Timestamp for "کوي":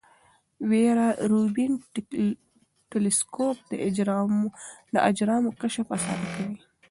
6.35-6.59